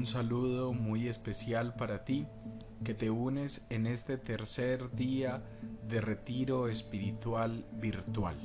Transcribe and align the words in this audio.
un 0.00 0.06
saludo 0.06 0.72
muy 0.72 1.08
especial 1.08 1.74
para 1.74 2.06
ti 2.06 2.26
que 2.82 2.94
te 2.94 3.10
unes 3.10 3.66
en 3.68 3.86
este 3.86 4.16
tercer 4.16 4.90
día 4.96 5.44
de 5.86 6.00
retiro 6.00 6.68
espiritual 6.68 7.66
virtual. 7.74 8.38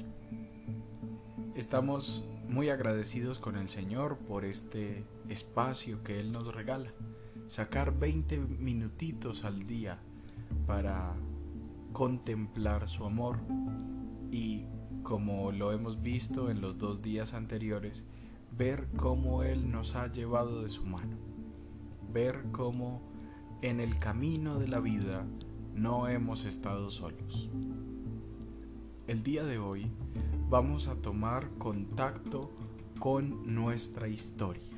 Estamos 1.55 2.25
muy 2.49 2.67
agradecidos 2.67 3.39
con 3.39 3.55
el 3.55 3.69
Señor 3.69 4.17
por 4.17 4.43
este 4.43 5.05
espacio 5.29 6.03
que 6.03 6.19
Él 6.19 6.33
nos 6.33 6.53
regala. 6.53 6.91
Sacar 7.47 7.97
20 7.97 8.37
minutitos 8.37 9.45
al 9.45 9.65
día 9.65 9.99
para 10.67 11.15
contemplar 11.93 12.89
su 12.89 13.05
amor 13.05 13.37
y, 14.29 14.65
como 15.03 15.53
lo 15.53 15.71
hemos 15.71 16.01
visto 16.01 16.51
en 16.51 16.59
los 16.59 16.77
dos 16.77 17.01
días 17.01 17.33
anteriores, 17.33 18.03
ver 18.51 18.89
cómo 18.97 19.43
Él 19.43 19.71
nos 19.71 19.95
ha 19.95 20.11
llevado 20.11 20.61
de 20.61 20.67
su 20.67 20.85
mano, 20.85 21.34
ver 22.15 22.45
cómo 22.53 23.01
en 23.61 23.81
el 23.81 23.99
camino 23.99 24.57
de 24.57 24.69
la 24.69 24.79
vida 24.79 25.25
no 25.73 26.07
hemos 26.07 26.45
estado 26.45 26.89
solos. 26.89 27.49
El 29.05 29.21
día 29.21 29.43
de 29.43 29.57
hoy 29.57 29.91
vamos 30.49 30.87
a 30.87 30.95
tomar 30.95 31.49
contacto 31.57 32.51
con 32.99 33.53
nuestra 33.53 34.07
historia. 34.07 34.77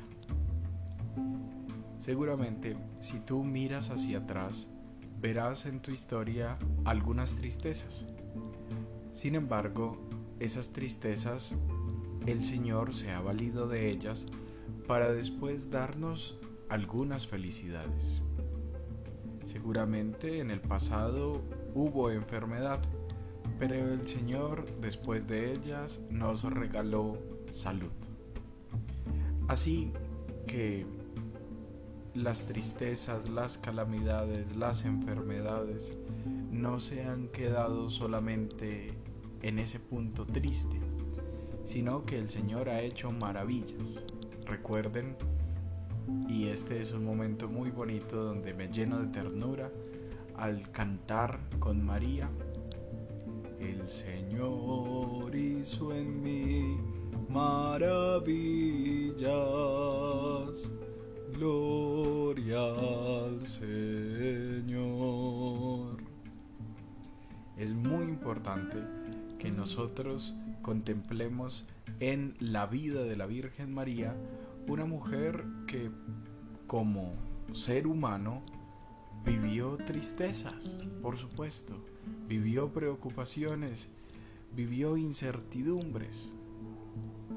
Seguramente 2.00 2.76
si 3.02 3.20
tú 3.20 3.44
miras 3.44 3.92
hacia 3.92 4.18
atrás, 4.18 4.68
verás 5.22 5.68
en 5.68 5.80
tu 5.80 5.92
historia 5.92 6.58
algunas 6.86 7.36
tristezas. 7.36 8.08
Sin 9.14 9.36
embargo, 9.36 9.96
esas 10.40 10.70
tristezas 10.70 11.54
el 12.26 12.44
Señor 12.44 12.96
se 12.96 13.12
ha 13.12 13.22
valido 13.22 13.68
de 13.68 13.92
ellas 13.92 14.26
para 14.88 15.14
después 15.14 15.70
darnos 15.70 16.40
algunas 16.70 17.28
felicidades. 17.28 18.22
Seguramente 19.46 20.40
en 20.40 20.52
el 20.52 20.62
pasado 20.62 21.42
hubo 21.74 22.12
enfermedad, 22.12 22.82
pero 23.60 23.76
el 23.76 24.08
Señor 24.08 24.66
después 24.82 25.26
de 25.28 25.54
ellas 25.54 26.00
nos 26.10 26.44
regaló 26.44 27.18
salud. 27.52 27.92
Así 29.48 29.94
que 30.46 30.86
las 32.14 32.46
tristezas, 32.46 33.30
las 33.30 33.58
calamidades, 33.58 34.56
las 34.56 34.86
enfermedades 34.86 35.94
no 36.52 36.80
se 36.80 37.04
han 37.04 37.28
quedado 37.28 37.90
solamente 37.90 38.88
en 39.42 39.60
ese 39.60 39.80
punto 39.80 40.26
triste, 40.26 40.80
sino 41.64 42.06
que 42.06 42.18
el 42.18 42.30
Señor 42.30 42.70
ha 42.70 42.82
hecho 42.82 43.12
maravillas. 43.12 44.04
Recuerden, 44.46 45.16
y 46.28 46.48
este 46.48 46.82
es 46.82 46.94
un 46.94 47.04
momento 47.04 47.48
muy 47.48 47.72
bonito 47.72 48.24
donde 48.24 48.54
me 48.54 48.68
lleno 48.68 49.00
de 49.00 49.08
ternura 49.08 49.72
al 50.36 50.70
cantar 50.72 51.40
con 51.60 51.84
María, 51.84 52.30
el 53.60 53.90
Señor 53.90 55.36
hizo 55.36 55.94
en 55.94 56.22
mí 56.22 56.78
maravillas, 57.28 58.32
gloria 61.34 62.60
al 63.26 63.46
Señor. 63.46 64.78
Es 67.58 67.74
muy 67.74 68.04
importante 68.04 68.78
que 69.40 69.50
nosotros 69.50 70.36
contemplemos 70.62 71.66
en 72.00 72.36
la 72.40 72.68
vida 72.68 73.04
de 73.04 73.16
la 73.16 73.26
Virgen 73.26 73.74
María 73.74 74.16
una 74.68 74.86
mujer 74.86 75.46
que 75.66 75.90
como 76.68 77.14
ser 77.54 77.88
humano 77.88 78.42
vivió 79.24 79.78
tristezas, 79.78 80.54
por 81.02 81.18
supuesto, 81.18 81.74
vivió 82.28 82.72
preocupaciones, 82.74 83.88
vivió 84.54 84.98
incertidumbres. 84.98 86.32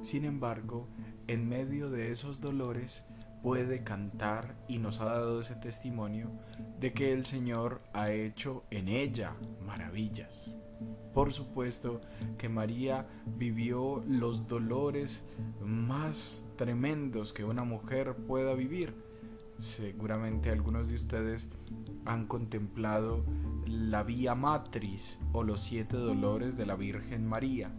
Sin 0.03 0.25
embargo, 0.25 0.89
en 1.27 1.49
medio 1.49 1.91
de 1.91 2.11
esos 2.11 2.41
dolores 2.41 3.05
puede 3.43 3.83
cantar 3.83 4.57
y 4.69 4.79
nos 4.79 5.01
ha 5.01 5.07
dado 5.07 5.41
ese 5.41 5.55
testimonio 5.55 6.31
de 6.79 6.93
que 6.93 7.13
el 7.13 7.27
Señor 7.27 7.81
ha 7.93 8.11
hecho 8.11 8.65
en 8.71 8.89
ella 8.89 9.35
maravillas. 9.65 10.55
Por 11.15 11.33
supuesto 11.33 12.01
que 12.39 12.49
María 12.49 13.07
vivió 13.27 14.03
los 14.07 14.47
dolores 14.47 15.25
más 15.61 16.45
tremendos 16.61 17.33
que 17.33 17.43
una 17.43 17.65
mujer 17.65 18.15
pueda 18.15 18.53
vivir. 18.53 18.93
Seguramente 19.59 20.51
algunos 20.51 20.89
de 20.89 20.95
ustedes 20.95 21.49
han 22.05 22.27
contemplado 22.27 23.25
la 23.65 24.03
vía 24.03 24.35
matriz 24.35 25.19
o 25.33 25.43
los 25.43 25.63
siete 25.63 25.97
dolores 25.97 26.59
de 26.59 26.67
la 26.67 26.77
Virgen 26.77 27.27
María. 27.27 27.71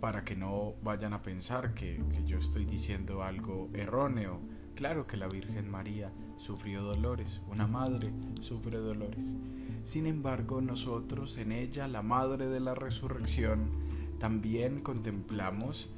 Para 0.00 0.24
que 0.24 0.34
no 0.34 0.74
vayan 0.82 1.12
a 1.12 1.22
pensar 1.22 1.74
que, 1.74 2.02
que 2.10 2.24
yo 2.24 2.38
estoy 2.38 2.64
diciendo 2.64 3.22
algo 3.22 3.70
erróneo. 3.72 4.40
Claro 4.74 5.06
que 5.06 5.16
la 5.16 5.28
Virgen 5.28 5.70
María 5.70 6.10
sufrió 6.38 6.82
dolores, 6.82 7.40
una 7.48 7.68
madre 7.68 8.10
sufre 8.40 8.78
dolores. 8.78 9.36
Sin 9.84 10.06
embargo, 10.06 10.60
nosotros 10.60 11.36
en 11.36 11.52
ella, 11.52 11.86
la 11.86 12.02
Madre 12.02 12.48
de 12.48 12.58
la 12.58 12.74
Resurrección, 12.74 13.70
también 14.18 14.80
contemplamos 14.80 15.88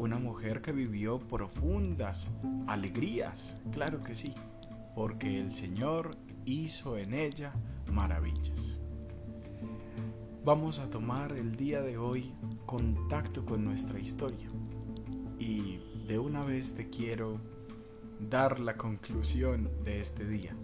una 0.00 0.18
mujer 0.18 0.62
que 0.62 0.72
vivió 0.72 1.18
profundas 1.18 2.26
alegrías, 2.66 3.54
claro 3.70 4.02
que 4.02 4.14
sí, 4.14 4.32
porque 4.94 5.38
el 5.38 5.54
Señor 5.54 6.16
hizo 6.46 6.96
en 6.96 7.12
ella 7.12 7.52
maravillas. 7.92 8.78
Vamos 10.42 10.78
a 10.78 10.88
tomar 10.88 11.32
el 11.32 11.54
día 11.54 11.82
de 11.82 11.98
hoy 11.98 12.32
contacto 12.64 13.44
con 13.44 13.62
nuestra 13.62 14.00
historia 14.00 14.48
y 15.38 15.80
de 16.08 16.18
una 16.18 16.44
vez 16.44 16.72
te 16.74 16.88
quiero 16.88 17.38
dar 18.18 18.58
la 18.58 18.78
conclusión 18.78 19.68
de 19.84 20.00
este 20.00 20.26
día. 20.26 20.56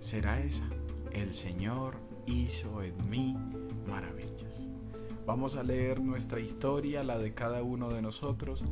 Será 0.00 0.40
esa 0.40 0.68
el 1.12 1.34
Señor 1.34 1.96
hizo 2.26 2.82
en 2.82 3.08
mí 3.08 3.34
maravillas. 3.86 4.47
Vamos 5.28 5.56
a 5.56 5.62
leer 5.62 6.00
nuestra 6.00 6.40
historia, 6.40 7.04
la 7.04 7.18
de 7.18 7.34
cada 7.34 7.62
uno 7.62 7.90
de 7.90 8.00
nosotros, 8.00 8.64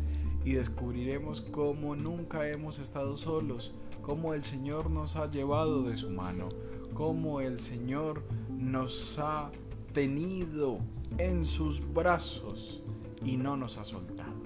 y 0.43 0.55
descubriremos 0.55 1.43
cómo 1.43 1.95
nunca 1.97 2.49
hemos 2.49 2.79
estado 2.79 3.19
solos, 3.19 3.75
cómo 4.01 4.33
el 4.33 4.43
Señor 4.43 4.91
nos 4.91 5.17
ha 5.17 5.31
llevado 5.31 5.83
de 5.83 5.97
su 5.97 6.09
mano, 6.09 6.49
cómo 6.95 7.43
el 7.43 7.61
Señor 7.61 8.23
nos 8.49 9.19
ha 9.19 9.51
tenido 9.93 10.79
en 11.19 11.45
sus 11.45 11.83
brazos 11.93 12.83
y 13.23 13.37
no 13.37 13.59
nos 13.59 13.77
ha 13.77 13.85
soltado. 13.85 14.41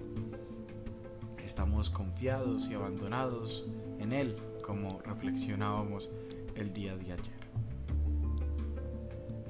Estamos 1.38 1.90
confiados 1.90 2.68
y 2.68 2.74
abandonados 2.74 3.68
en 4.00 4.12
Él, 4.12 4.34
como 4.66 5.00
reflexionábamos 5.02 6.10
el 6.56 6.72
día 6.72 6.96
de 6.96 7.12
ayer 7.12 7.40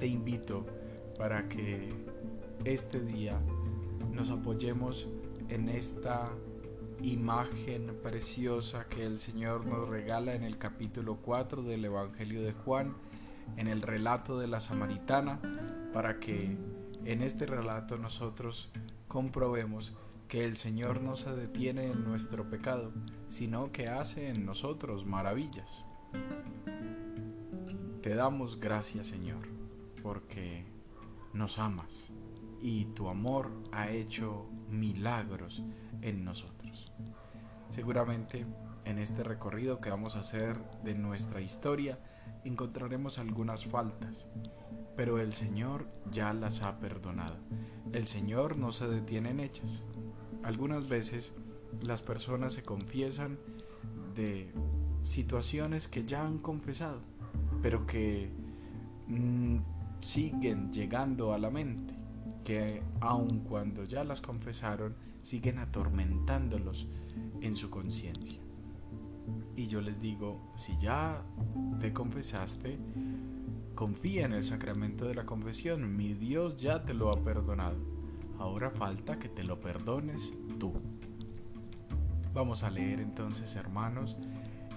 te 0.01 0.07
invito 0.07 0.65
para 1.15 1.47
que 1.47 1.89
este 2.65 2.99
día 2.99 3.39
nos 4.11 4.29
apoyemos 4.29 5.07
en 5.49 5.69
esta 5.69 6.29
imagen 7.01 7.97
preciosa 8.03 8.87
que 8.87 9.05
el 9.05 9.19
Señor 9.19 9.65
nos 9.65 9.89
regala 9.89 10.35
en 10.35 10.43
el 10.43 10.57
capítulo 10.57 11.17
4 11.17 11.63
del 11.63 11.85
Evangelio 11.85 12.41
de 12.43 12.53
Juan, 12.53 12.95
en 13.57 13.67
el 13.67 13.81
relato 13.81 14.37
de 14.37 14.47
la 14.47 14.59
samaritana, 14.59 15.39
para 15.93 16.19
que 16.19 16.57
en 17.05 17.21
este 17.21 17.45
relato 17.45 17.97
nosotros 17.97 18.69
comprobemos 19.07 19.93
que 20.27 20.45
el 20.45 20.57
Señor 20.57 21.01
no 21.01 21.15
se 21.15 21.35
detiene 21.35 21.91
en 21.91 22.03
nuestro 22.03 22.49
pecado, 22.49 22.91
sino 23.27 23.71
que 23.71 23.87
hace 23.87 24.29
en 24.29 24.45
nosotros 24.45 25.05
maravillas. 25.05 25.83
Te 28.01 28.15
damos 28.15 28.59
gracias, 28.59 29.07
Señor 29.07 29.61
porque 30.01 30.65
nos 31.33 31.59
amas 31.59 32.11
y 32.61 32.85
tu 32.85 33.09
amor 33.09 33.51
ha 33.71 33.89
hecho 33.89 34.47
milagros 34.69 35.63
en 36.01 36.23
nosotros. 36.23 36.91
Seguramente 37.71 38.45
en 38.85 38.97
este 38.97 39.23
recorrido 39.23 39.79
que 39.79 39.89
vamos 39.89 40.15
a 40.15 40.21
hacer 40.21 40.57
de 40.83 40.95
nuestra 40.95 41.41
historia 41.41 41.99
encontraremos 42.43 43.19
algunas 43.19 43.65
faltas, 43.65 44.25
pero 44.95 45.19
el 45.19 45.33
Señor 45.33 45.87
ya 46.11 46.33
las 46.33 46.61
ha 46.61 46.79
perdonado. 46.79 47.37
El 47.93 48.07
Señor 48.07 48.57
no 48.57 48.71
se 48.71 48.87
detiene 48.87 49.29
en 49.29 49.39
ellas. 49.39 49.83
Algunas 50.43 50.87
veces 50.87 51.35
las 51.81 52.01
personas 52.01 52.53
se 52.53 52.63
confiesan 52.63 53.37
de 54.15 54.51
situaciones 55.03 55.87
que 55.87 56.05
ya 56.05 56.25
han 56.25 56.39
confesado, 56.39 57.01
pero 57.61 57.85
que 57.85 58.31
mm, 59.07 59.57
siguen 60.01 60.71
llegando 60.71 61.33
a 61.33 61.37
la 61.37 61.49
mente, 61.49 61.93
que 62.43 62.81
aun 62.99 63.39
cuando 63.39 63.83
ya 63.83 64.03
las 64.03 64.21
confesaron, 64.21 64.95
siguen 65.21 65.59
atormentándolos 65.59 66.87
en 67.41 67.55
su 67.55 67.69
conciencia. 67.69 68.39
Y 69.55 69.67
yo 69.67 69.81
les 69.81 69.99
digo, 69.99 70.51
si 70.55 70.77
ya 70.79 71.23
te 71.79 71.93
confesaste, 71.93 72.77
confía 73.75 74.25
en 74.25 74.33
el 74.33 74.43
sacramento 74.43 75.05
de 75.05 75.15
la 75.15 75.25
confesión. 75.25 75.95
Mi 75.95 76.13
Dios 76.13 76.57
ya 76.57 76.83
te 76.83 76.93
lo 76.93 77.09
ha 77.09 77.23
perdonado. 77.23 77.77
Ahora 78.39 78.71
falta 78.71 79.19
que 79.19 79.29
te 79.29 79.43
lo 79.43 79.59
perdones 79.59 80.37
tú. 80.59 80.73
Vamos 82.33 82.63
a 82.63 82.71
leer 82.71 83.01
entonces, 83.01 83.55
hermanos, 83.55 84.17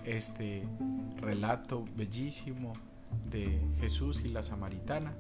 este 0.05 0.67
relato 1.21 1.85
bellísimo 1.97 2.75
de 3.31 3.61
Jesús 3.81 4.23
y 4.25 4.29
la 4.29 4.43
samaritana 4.43 5.15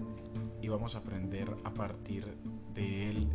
y 0.65 0.69
vamos 0.69 0.95
a 0.95 0.99
aprender 1.01 1.55
a 1.63 1.75
partir 1.75 2.25
de 2.73 3.11
él 3.11 3.29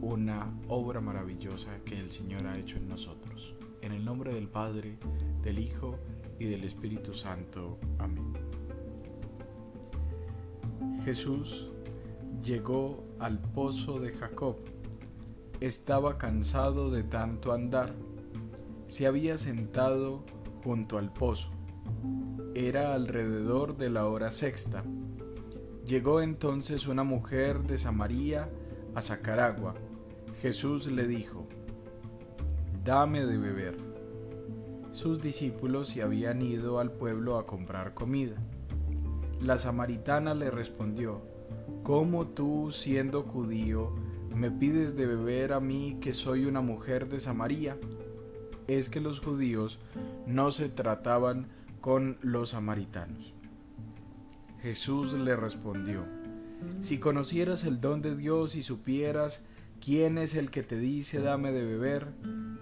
una 0.00 0.52
obra 0.66 1.00
maravillosa 1.00 1.78
que 1.84 1.96
el 1.96 2.10
Señor 2.10 2.44
ha 2.48 2.58
hecho 2.58 2.76
en 2.76 2.88
nosotros. 2.88 3.54
En 3.82 3.92
el 3.92 4.04
nombre 4.04 4.34
del 4.34 4.48
Padre, 4.48 4.98
del 5.42 5.60
Hijo 5.60 5.96
y 6.40 6.46
del 6.46 6.64
Espíritu 6.64 7.14
Santo. 7.14 7.78
Amén. 8.00 8.32
Jesús 11.04 11.70
llegó 12.42 13.04
al 13.20 13.38
pozo 13.38 14.00
de 14.00 14.10
Jacob. 14.10 14.56
Estaba 15.60 16.18
cansado 16.18 16.90
de 16.90 17.04
tanto 17.04 17.52
andar. 17.52 17.94
Se 18.88 19.06
había 19.06 19.38
sentado 19.38 20.24
junto 20.64 20.98
al 20.98 21.12
pozo. 21.12 21.48
Era 22.56 22.94
alrededor 22.94 23.76
de 23.76 23.90
la 23.90 24.08
hora 24.08 24.32
sexta. 24.32 24.82
Llegó 25.88 26.20
entonces 26.20 26.86
una 26.86 27.02
mujer 27.02 27.62
de 27.62 27.78
Samaria 27.78 28.50
a 28.94 29.00
sacar 29.00 29.40
agua. 29.40 29.74
Jesús 30.42 30.86
le 30.86 31.06
dijo, 31.06 31.46
Dame 32.84 33.24
de 33.24 33.38
beber. 33.38 33.78
Sus 34.92 35.22
discípulos 35.22 35.88
se 35.88 36.02
habían 36.02 36.42
ido 36.42 36.78
al 36.78 36.92
pueblo 36.92 37.38
a 37.38 37.46
comprar 37.46 37.94
comida. 37.94 38.36
La 39.40 39.56
samaritana 39.56 40.34
le 40.34 40.50
respondió, 40.50 41.22
¿Cómo 41.84 42.26
tú, 42.26 42.70
siendo 42.70 43.22
judío, 43.22 43.94
me 44.34 44.50
pides 44.50 44.94
de 44.94 45.06
beber 45.06 45.54
a 45.54 45.60
mí 45.60 45.96
que 46.02 46.12
soy 46.12 46.44
una 46.44 46.60
mujer 46.60 47.08
de 47.08 47.18
Samaria? 47.18 47.78
Es 48.66 48.90
que 48.90 49.00
los 49.00 49.20
judíos 49.20 49.78
no 50.26 50.50
se 50.50 50.68
trataban 50.68 51.46
con 51.80 52.18
los 52.20 52.50
samaritanos. 52.50 53.37
Jesús 54.62 55.12
le 55.12 55.36
respondió, 55.36 56.04
Si 56.80 56.98
conocieras 56.98 57.64
el 57.64 57.80
don 57.80 58.02
de 58.02 58.16
Dios 58.16 58.56
y 58.56 58.62
supieras 58.62 59.44
quién 59.80 60.18
es 60.18 60.34
el 60.34 60.50
que 60.50 60.62
te 60.62 60.78
dice 60.78 61.20
dame 61.20 61.52
de 61.52 61.64
beber, 61.64 62.08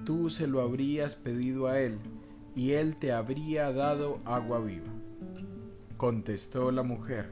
tú 0.05 0.29
se 0.29 0.47
lo 0.47 0.61
habrías 0.61 1.17
pedido 1.17 1.69
a 1.69 1.81
él, 1.81 1.99
y 2.55 2.73
él 2.73 2.97
te 2.97 3.13
habría 3.13 3.73
dado 3.73 4.21
agua 4.25 4.61
viva. 4.61 4.93
Contestó 5.97 6.71
la 6.71 6.83
mujer, 6.83 7.31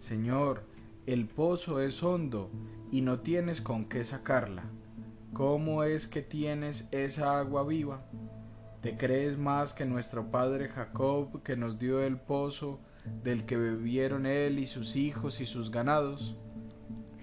Señor, 0.00 0.64
el 1.06 1.26
pozo 1.26 1.80
es 1.80 2.02
hondo, 2.02 2.50
y 2.90 3.02
no 3.02 3.20
tienes 3.20 3.60
con 3.60 3.84
qué 3.84 4.02
sacarla. 4.02 4.64
¿Cómo 5.32 5.84
es 5.84 6.08
que 6.08 6.22
tienes 6.22 6.86
esa 6.90 7.38
agua 7.38 7.64
viva? 7.64 8.04
¿Te 8.82 8.96
crees 8.96 9.38
más 9.38 9.74
que 9.74 9.86
nuestro 9.86 10.30
padre 10.30 10.68
Jacob, 10.68 11.42
que 11.42 11.56
nos 11.56 11.78
dio 11.78 12.02
el 12.02 12.18
pozo, 12.18 12.80
del 13.22 13.46
que 13.46 13.56
bebieron 13.56 14.26
él 14.26 14.58
y 14.58 14.66
sus 14.66 14.96
hijos 14.96 15.40
y 15.40 15.46
sus 15.46 15.70
ganados? 15.70 16.36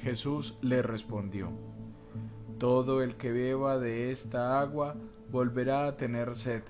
Jesús 0.01 0.57
le 0.61 0.81
respondió, 0.81 1.49
Todo 2.57 3.01
el 3.03 3.15
que 3.15 3.31
beba 3.31 3.79
de 3.79 4.11
esta 4.11 4.59
agua 4.59 4.95
volverá 5.31 5.87
a 5.87 5.97
tener 5.97 6.35
sed, 6.35 6.63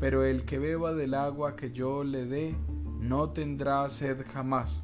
pero 0.00 0.24
el 0.24 0.44
que 0.44 0.58
beba 0.58 0.94
del 0.94 1.14
agua 1.14 1.56
que 1.56 1.72
yo 1.72 2.04
le 2.04 2.24
dé 2.26 2.54
no 3.00 3.30
tendrá 3.30 3.88
sed 3.90 4.24
jamás, 4.32 4.82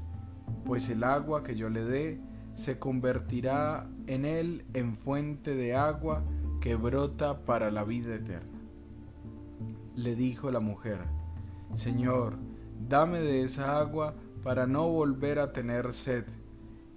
pues 0.65 0.91
el 0.91 1.05
agua 1.05 1.43
que 1.43 1.57
yo 1.57 1.71
le 1.71 1.85
dé 1.85 2.21
se 2.55 2.79
convertirá 2.79 3.89
en 4.07 4.25
él 4.25 4.67
en 4.75 4.97
fuente 4.97 5.55
de 5.55 5.75
agua 5.75 6.23
que 6.61 6.75
brota 6.75 7.47
para 7.47 7.71
la 7.71 7.85
vida 7.85 8.15
eterna. 8.15 8.61
Le 9.97 10.15
dijo 10.15 10.51
la 10.51 10.61
mujer, 10.61 10.99
Señor, 11.75 12.37
dame 12.89 13.21
de 13.21 13.43
esa 13.43 13.79
agua 13.79 14.15
para 14.43 14.67
no 14.67 14.89
volver 14.89 15.39
a 15.39 15.53
tener 15.53 15.93
sed 15.93 16.25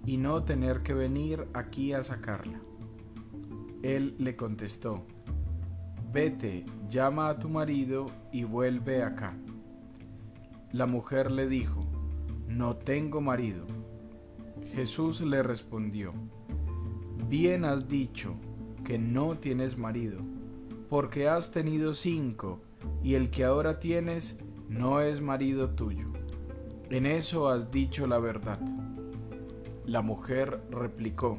y 0.06 0.16
no 0.16 0.44
tener 0.44 0.82
que 0.82 0.94
venir 0.94 1.46
aquí 1.54 1.92
a 1.92 2.02
sacarla. 2.02 2.60
Él 3.82 4.14
le 4.18 4.36
contestó, 4.36 5.04
Vete, 6.12 6.64
llama 6.88 7.28
a 7.28 7.38
tu 7.38 7.48
marido 7.48 8.06
y 8.32 8.44
vuelve 8.44 9.02
acá. 9.02 9.34
La 10.72 10.86
mujer 10.86 11.30
le 11.30 11.48
dijo, 11.48 11.84
No 12.48 12.76
tengo 12.76 13.20
marido. 13.20 13.66
Jesús 14.74 15.20
le 15.20 15.42
respondió, 15.42 16.12
Bien 17.28 17.64
has 17.64 17.88
dicho 17.88 18.34
que 18.84 18.98
no 18.98 19.36
tienes 19.38 19.76
marido, 19.78 20.20
porque 20.88 21.28
has 21.28 21.50
tenido 21.50 21.94
cinco, 21.94 22.60
y 23.02 23.14
el 23.14 23.30
que 23.30 23.44
ahora 23.44 23.80
tienes 23.80 24.38
no 24.68 25.00
es 25.00 25.20
marido 25.20 25.70
tuyo. 25.70 26.06
En 26.90 27.06
eso 27.06 27.48
has 27.48 27.70
dicho 27.70 28.06
la 28.06 28.18
verdad. 28.18 28.60
La 29.86 30.02
mujer 30.02 30.60
replicó, 30.70 31.38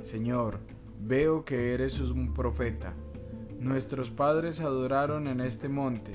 Señor, 0.00 0.58
veo 1.00 1.44
que 1.44 1.74
eres 1.74 2.00
un 2.00 2.34
profeta. 2.34 2.94
Nuestros 3.60 4.10
padres 4.10 4.60
adoraron 4.60 5.28
en 5.28 5.40
este 5.40 5.68
monte, 5.68 6.12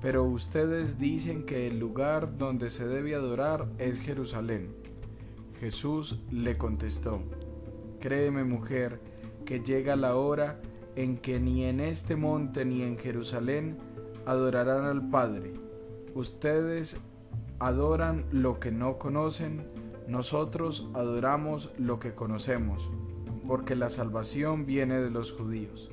pero 0.00 0.24
ustedes 0.24 0.98
dicen 0.98 1.44
que 1.44 1.66
el 1.66 1.78
lugar 1.78 2.36
donde 2.36 2.70
se 2.70 2.86
debe 2.86 3.14
adorar 3.14 3.68
es 3.78 4.00
Jerusalén. 4.00 4.74
Jesús 5.60 6.20
le 6.30 6.56
contestó, 6.56 7.20
Créeme 8.00 8.44
mujer, 8.44 9.00
que 9.44 9.60
llega 9.60 9.94
la 9.94 10.16
hora 10.16 10.60
en 10.96 11.18
que 11.18 11.38
ni 11.38 11.64
en 11.64 11.80
este 11.80 12.16
monte 12.16 12.64
ni 12.64 12.82
en 12.82 12.98
Jerusalén 12.98 13.76
adorarán 14.26 14.84
al 14.84 15.08
Padre. 15.10 15.52
Ustedes 16.14 17.00
adoran 17.60 18.24
lo 18.32 18.58
que 18.58 18.72
no 18.72 18.98
conocen, 18.98 19.66
nosotros 20.08 20.88
adoramos 20.94 21.70
lo 21.78 22.00
que 22.00 22.14
conocemos, 22.14 22.90
porque 23.46 23.76
la 23.76 23.88
salvación 23.88 24.66
viene 24.66 25.00
de 25.00 25.10
los 25.10 25.32
judíos. 25.32 25.90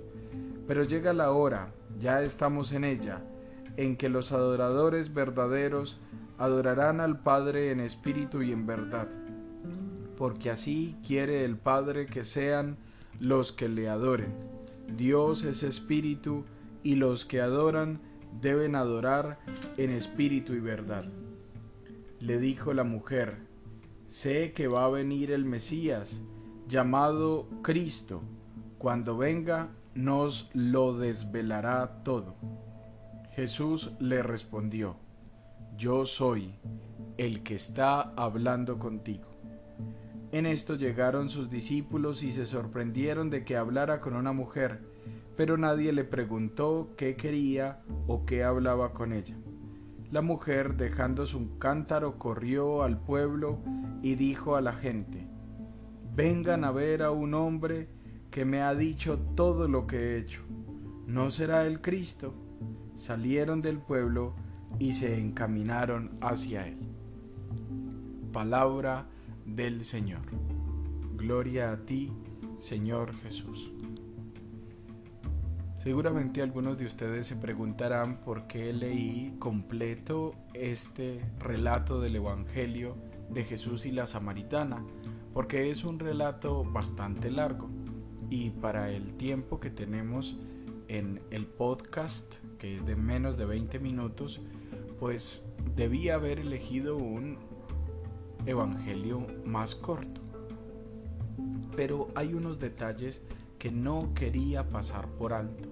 Pero 0.68 0.84
llega 0.84 1.14
la 1.14 1.32
hora, 1.32 1.74
ya 2.00 2.24
estamos 2.24 2.72
en 2.72 2.84
ella, 2.84 3.22
en 3.78 3.96
que 3.96 4.10
los 4.10 4.32
adoradores 4.32 5.14
verdaderos 5.14 6.00
adorarán 6.38 7.00
al 7.00 7.20
Padre 7.22 7.72
en 7.72 7.80
espíritu 7.80 8.42
y 8.42 8.52
en 8.52 8.66
verdad, 8.66 9.08
porque 10.18 10.50
así 10.50 10.96
quiere 11.06 11.46
el 11.46 11.58
Padre 11.58 12.08
que 12.08 12.24
sean 12.24 12.78
los 13.20 13.52
que 13.52 13.70
le 13.70 13.88
adoren. 13.88 14.34
Dios 14.96 15.44
es 15.44 15.64
espíritu 15.64 16.46
y 16.82 16.96
los 16.96 17.26
que 17.26 17.42
adoran 17.42 18.00
deben 18.42 18.76
adorar 18.76 19.40
en 19.78 19.92
espíritu 19.92 20.54
y 20.54 20.60
verdad. 20.60 21.06
Le 22.20 22.40
dijo 22.40 22.74
la 22.74 22.84
mujer, 22.84 23.38
sé 24.08 24.54
que 24.54 24.68
va 24.68 24.86
a 24.86 24.90
venir 24.90 25.32
el 25.32 25.46
Mesías, 25.46 26.22
llamado 26.68 27.48
Cristo. 27.62 28.22
Cuando 28.78 29.18
venga, 29.18 29.70
nos 29.96 30.50
lo 30.54 30.98
desvelará 30.98 32.04
todo. 32.04 32.36
Jesús 33.32 33.92
le 34.00 34.24
respondió, 34.24 34.98
Yo 35.78 36.06
soy 36.06 36.56
el 37.18 37.44
que 37.44 37.56
está 37.56 38.02
hablando 38.16 38.80
contigo. 38.80 39.37
En 40.32 40.46
esto 40.46 40.76
llegaron 40.76 41.30
sus 41.30 41.50
discípulos 41.50 42.22
y 42.22 42.32
se 42.32 42.46
sorprendieron 42.46 43.30
de 43.30 43.46
que 43.46 43.56
hablara 43.56 44.00
con 44.00 44.16
una 44.16 44.34
mujer, 44.34 44.82
pero 45.38 45.58
nadie 45.58 45.94
le 45.94 46.04
preguntó 46.04 46.94
qué 46.98 47.16
quería 47.16 47.82
o 48.08 48.26
qué 48.26 48.44
hablaba 48.44 48.92
con 48.94 49.14
ella. 49.14 49.38
La 50.12 50.22
mujer, 50.22 50.76
dejando 50.76 51.26
su 51.26 51.58
cántaro, 51.58 52.18
corrió 52.18 52.84
al 52.84 53.00
pueblo 53.00 53.60
y 54.02 54.16
dijo 54.16 54.56
a 54.56 54.62
la 54.62 54.74
gente, 54.74 55.28
Vengan 56.14 56.64
a 56.64 56.72
ver 56.72 57.04
a 57.04 57.12
un 57.12 57.34
hombre 57.34 57.88
que 58.32 58.44
me 58.44 58.62
ha 58.62 58.74
dicho 58.74 59.20
todo 59.36 59.68
lo 59.68 59.86
que 59.88 59.98
he 59.98 60.18
hecho. 60.18 60.42
¿No 61.06 61.30
será 61.30 61.66
el 61.66 61.80
Cristo? 61.80 62.34
Salieron 62.96 63.62
del 63.62 63.78
pueblo 63.78 64.34
y 64.80 64.94
se 64.94 65.18
encaminaron 65.18 66.18
hacia 66.22 66.68
él. 66.68 66.80
Palabra 68.34 69.08
del 69.48 69.84
Señor. 69.84 70.22
Gloria 71.16 71.72
a 71.72 71.86
ti, 71.86 72.12
Señor 72.60 73.16
Jesús. 73.16 73.72
Seguramente 75.78 76.42
algunos 76.42 76.78
de 76.78 76.86
ustedes 76.86 77.26
se 77.26 77.36
preguntarán 77.36 78.18
por 78.22 78.48
qué 78.48 78.74
leí 78.74 79.36
completo 79.40 80.36
este 80.54 81.22
relato 81.40 82.02
del 82.02 82.18
Evangelio 82.18 82.98
de 83.30 83.46
Jesús 83.46 83.86
y 83.86 83.92
la 83.92 84.06
Samaritana, 84.06 84.84
porque 85.34 85.72
es 85.72 85.86
un 85.86 85.98
relato 86.00 86.64
bastante 86.64 87.32
largo 87.32 87.70
y 88.30 88.50
para 88.50 88.92
el 88.92 89.16
tiempo 89.16 89.60
que 89.60 89.70
tenemos 89.70 90.38
en 90.90 91.22
el 91.32 91.46
podcast, 91.46 92.26
que 92.60 92.76
es 92.76 92.86
de 92.86 92.96
menos 92.96 93.38
de 93.38 93.46
20 93.46 93.80
minutos, 93.80 94.42
pues 95.00 95.46
debía 95.76 96.16
haber 96.16 96.40
elegido 96.40 96.98
un 96.98 97.38
evangelio 98.46 99.26
más 99.46 99.76
corto. 99.76 100.22
Pero 101.76 102.08
hay 102.16 102.34
unos 102.34 102.60
detalles 102.60 103.22
que 103.60 103.72
no 103.72 104.14
quería 104.14 104.70
pasar 104.70 105.08
por 105.08 105.34
alto. 105.34 105.70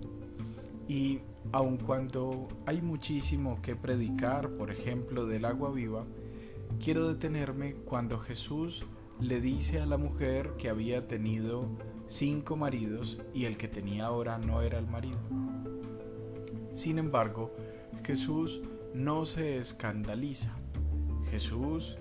Y 0.88 1.22
aun 1.52 1.78
cuando 1.78 2.48
hay 2.66 2.82
muchísimo 2.82 3.62
que 3.62 3.76
predicar, 3.76 4.50
por 4.50 4.72
ejemplo, 4.72 5.26
del 5.26 5.46
agua 5.46 5.72
viva, 5.72 6.06
quiero 6.84 7.08
detenerme 7.08 7.76
cuando 7.86 8.20
Jesús 8.20 8.86
le 9.20 9.40
dice 9.40 9.80
a 9.80 9.86
la 9.86 9.98
mujer 9.98 10.54
que 10.58 10.70
había 10.70 11.08
tenido 11.08 11.70
cinco 12.08 12.56
maridos 12.56 13.20
y 13.34 13.46
el 13.46 13.58
que 13.58 13.68
tenía 13.68 14.06
ahora 14.06 14.38
no 14.38 14.62
era 14.62 14.78
el 14.78 14.88
marido. 14.88 15.20
Sin 16.74 17.00
embargo, 17.00 17.56
Jesús 18.04 18.62
no 18.94 19.26
se 19.26 19.58
escandaliza. 19.58 20.54
Jesús 21.32 21.98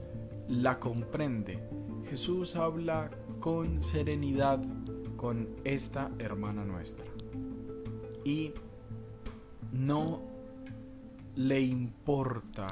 la 0.48 0.78
comprende. 0.78 1.62
Jesús 2.08 2.56
habla 2.56 3.10
con 3.40 3.82
serenidad 3.82 4.62
con 5.16 5.48
esta 5.64 6.10
hermana 6.18 6.64
nuestra. 6.64 7.06
Y 8.24 8.52
no 9.72 10.22
le 11.36 11.60
importa 11.60 12.66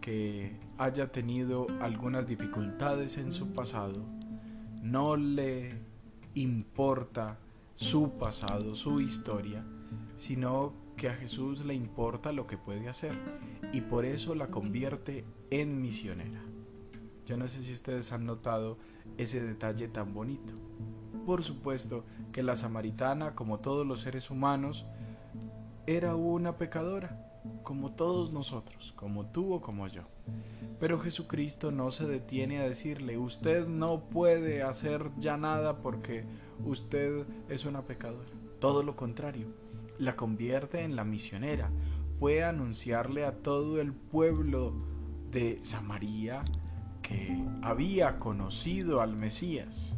que 0.00 0.56
haya 0.78 1.10
tenido 1.10 1.66
algunas 1.80 2.26
dificultades 2.26 3.16
en 3.18 3.32
su 3.32 3.52
pasado, 3.52 4.04
no 4.82 5.16
le 5.16 5.80
importa 6.34 7.38
su 7.74 8.12
pasado, 8.12 8.74
su 8.74 9.00
historia, 9.00 9.64
sino 10.16 10.72
que 10.96 11.08
a 11.08 11.14
Jesús 11.14 11.64
le 11.64 11.74
importa 11.74 12.32
lo 12.32 12.46
que 12.46 12.56
puede 12.56 12.88
hacer 12.88 13.12
y 13.72 13.80
por 13.80 14.04
eso 14.04 14.34
la 14.34 14.48
convierte 14.48 15.24
en 15.50 15.80
misionera. 15.80 16.42
Yo 17.26 17.36
no 17.36 17.48
sé 17.48 17.64
si 17.64 17.72
ustedes 17.72 18.12
han 18.12 18.24
notado 18.24 18.78
ese 19.18 19.42
detalle 19.42 19.88
tan 19.88 20.14
bonito. 20.14 20.52
Por 21.26 21.42
supuesto 21.42 22.04
que 22.30 22.44
la 22.44 22.54
samaritana, 22.54 23.34
como 23.34 23.58
todos 23.58 23.84
los 23.84 24.00
seres 24.00 24.30
humanos, 24.30 24.86
era 25.86 26.14
una 26.14 26.56
pecadora, 26.56 27.42
como 27.64 27.92
todos 27.92 28.32
nosotros, 28.32 28.92
como 28.94 29.26
tú 29.26 29.54
o 29.54 29.60
como 29.60 29.88
yo. 29.88 30.02
Pero 30.78 31.00
Jesucristo 31.00 31.72
no 31.72 31.90
se 31.90 32.06
detiene 32.06 32.60
a 32.60 32.68
decirle, 32.68 33.18
usted 33.18 33.66
no 33.66 34.08
puede 34.08 34.62
hacer 34.62 35.10
ya 35.18 35.36
nada 35.36 35.78
porque 35.78 36.24
usted 36.64 37.26
es 37.48 37.64
una 37.64 37.82
pecadora. 37.82 38.28
Todo 38.60 38.84
lo 38.84 38.94
contrario, 38.94 39.48
la 39.98 40.14
convierte 40.14 40.82
en 40.82 40.94
la 40.94 41.02
misionera. 41.02 41.70
Fue 42.20 42.44
a 42.44 42.50
anunciarle 42.50 43.24
a 43.24 43.32
todo 43.42 43.80
el 43.80 43.92
pueblo 43.92 44.74
de 45.30 45.58
Samaria 45.62 46.44
que 47.06 47.40
había 47.62 48.18
conocido 48.18 49.00
al 49.00 49.14
Mesías. 49.14 49.94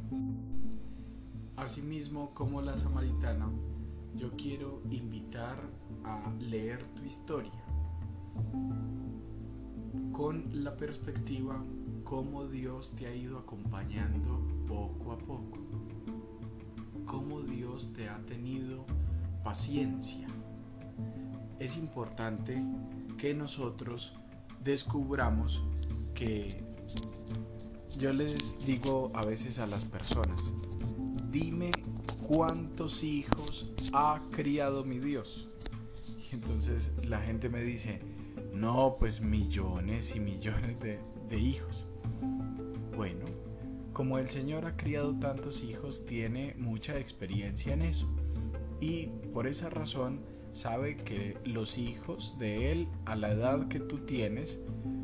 Asimismo, 1.57 2.35
como 2.35 2.61
la 2.61 2.77
samaritana, 2.77 3.49
yo 4.15 4.31
quiero 4.37 4.83
invitar 4.91 5.57
a 6.05 6.31
leer 6.38 6.85
tu 6.95 7.05
historia 7.05 7.65
con 10.12 10.65
la 10.65 10.77
perspectiva 10.77 11.62
cómo 12.05 12.47
Dios 12.47 12.95
te 12.97 13.07
ha 13.07 13.15
ido 13.15 13.38
acompañando 13.38 14.41
poco 14.67 15.12
a 15.12 15.19
poco, 15.19 15.59
cómo 17.07 17.41
Dios 17.41 17.93
te 17.95 18.09
ha 18.09 18.19
tenido 18.27 18.85
paciencia. 19.43 20.27
Es 21.59 21.77
importante 21.77 22.62
que 23.17 23.35
nosotros 23.35 24.12
descubramos 24.62 25.62
que 26.15 26.67
yo 27.99 28.12
les 28.12 28.57
digo 28.64 29.11
a 29.14 29.25
veces 29.25 29.59
a 29.59 29.66
las 29.66 29.85
personas, 29.85 30.54
dime 31.30 31.71
cuántos 32.26 33.02
hijos 33.02 33.68
ha 33.92 34.21
criado 34.30 34.85
mi 34.85 34.99
Dios. 34.99 35.49
Y 36.30 36.35
entonces 36.35 36.92
la 37.02 37.21
gente 37.21 37.49
me 37.49 37.62
dice, 37.62 38.00
no, 38.52 38.97
pues 38.99 39.21
millones 39.21 40.14
y 40.14 40.21
millones 40.21 40.76
de, 40.80 41.38
hijos. 41.38 41.87
Bueno, 42.97 43.25
como 43.92 44.18
el 44.18 44.28
Señor 44.28 44.64
ha 44.66 44.76
criado 44.76 45.18
tantos 45.18 45.62
hijos, 45.62 46.04
tiene 46.07 46.54
mucha 46.59 46.99
experiencia 46.99 47.73
en 47.73 47.83
eso. 47.83 48.09
Y 48.80 49.07
por 49.33 49.47
esa 49.47 49.71
razón 49.71 50.21
sabe 50.52 50.97
que 50.97 51.37
los 51.45 51.78
hijos 51.78 52.37
de 52.38 52.73
Él, 52.73 52.88
a 53.04 53.16
la 53.16 53.33
edad 53.33 53.68
que 53.68 53.80
tú 53.80 53.99
tienes, 53.99 54.59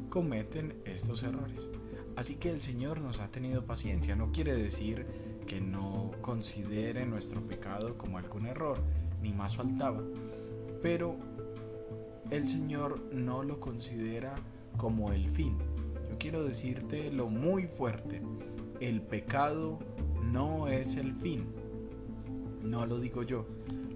cometen 0.08 0.74
estos 0.84 1.22
errores. 1.22 1.68
Así 2.16 2.36
que 2.36 2.50
el 2.50 2.60
Señor 2.60 3.00
nos 3.00 3.20
ha 3.20 3.28
tenido 3.28 3.64
paciencia. 3.64 4.14
No 4.14 4.30
quiere 4.30 4.54
decir 4.54 5.06
que 5.46 5.60
no 5.60 6.12
considere 6.20 7.06
nuestro 7.06 7.40
pecado 7.40 7.98
como 7.98 8.18
algún 8.18 8.46
error, 8.46 8.78
ni 9.20 9.32
más 9.32 9.56
faltaba. 9.56 10.02
Pero 10.82 11.16
el 12.30 12.48
Señor 12.48 13.02
no 13.12 13.42
lo 13.42 13.60
considera 13.60 14.34
como 14.76 15.12
el 15.12 15.28
fin. 15.30 15.58
Yo 16.10 16.18
quiero 16.18 16.44
decirte 16.44 17.10
lo 17.10 17.28
muy 17.28 17.66
fuerte. 17.66 18.22
El 18.80 19.02
pecado 19.02 19.78
no 20.32 20.68
es 20.68 20.96
el 20.96 21.14
fin. 21.14 21.46
No 22.62 22.86
lo 22.86 22.98
digo 22.98 23.22
yo, 23.22 23.46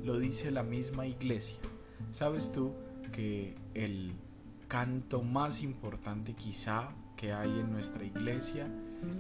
lo 0.05 0.19
dice 0.19 0.51
la 0.51 0.63
misma 0.63 1.07
iglesia. 1.07 1.59
¿Sabes 2.13 2.53
tú 2.53 2.73
que 3.13 3.55
el 3.75 4.13
canto 4.69 5.23
más 5.23 5.63
importante 5.63 6.35
quizá 6.35 6.91
que 7.17 7.33
hay 7.33 7.51
en 7.51 7.73
nuestra 7.73 8.05
iglesia 8.05 8.69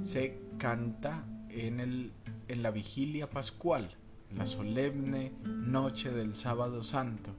se 0.02 0.38
canta 0.58 1.24
en, 1.48 1.80
el, 1.80 2.12
en 2.48 2.62
la 2.62 2.70
vigilia 2.70 3.30
pascual, 3.30 3.96
la 4.36 4.46
solemne 4.46 5.32
noche 5.44 6.10
del 6.10 6.34
sábado 6.34 6.82
santo, 6.82 7.30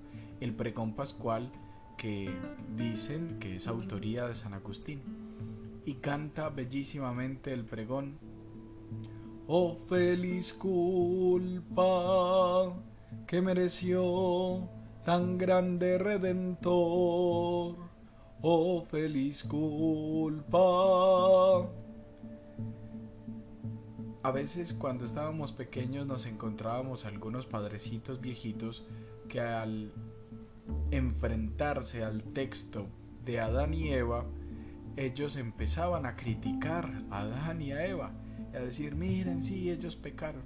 el 0.42 0.54
pregón 0.54 0.94
pascual 0.94 1.52
que 1.98 2.34
dicen 2.76 3.38
que 3.40 3.58
es 3.58 3.68
autoría 3.68 4.26
de 4.26 4.36
San 4.36 4.54
Agustín. 4.54 5.02
Y 5.86 5.96
canta 5.96 6.50
bellísimamente 6.50 7.54
el 7.54 7.66
pregón. 7.66 8.18
Oh 9.48 9.78
feliz 9.88 10.54
culpa 10.54 11.74
que 13.28 13.42
mereció 13.42 14.70
tan 15.04 15.38
grande 15.38 15.98
redentor. 15.98 17.89
Oh 18.42 18.86
feliz 18.86 19.44
culpa 19.44 20.60
a 24.22 24.32
veces 24.32 24.74
cuando 24.74 25.06
estábamos 25.06 25.52
pequeños 25.52 26.06
nos 26.06 26.26
encontrábamos 26.26 27.06
algunos 27.06 27.46
padrecitos 27.46 28.20
viejitos 28.20 28.86
que 29.30 29.40
al 29.40 29.94
enfrentarse 30.92 32.04
al 32.04 32.24
texto 32.24 32.88
de 33.24 33.40
Adán 33.40 33.74
y 33.74 33.94
Eva, 33.94 34.26
ellos 34.98 35.38
empezaban 35.38 36.06
a 36.06 36.16
criticar 36.16 37.04
a 37.10 37.22
Adán 37.22 37.62
y 37.62 37.72
a 37.72 37.86
Eva, 37.86 38.12
y 38.52 38.58
a 38.58 38.60
decir, 38.60 38.96
miren, 38.96 39.42
sí, 39.42 39.72
ellos 39.72 39.96
pecaron. 39.96 40.44